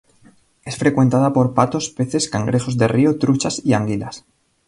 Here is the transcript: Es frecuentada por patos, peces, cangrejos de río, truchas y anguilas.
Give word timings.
Es 0.65 0.77
frecuentada 0.77 1.31
por 1.31 1.53
patos, 1.53 1.91
peces, 1.91 2.27
cangrejos 2.27 2.75
de 2.79 2.87
río, 2.87 3.19
truchas 3.19 3.61
y 3.63 3.73
anguilas. 3.73 4.25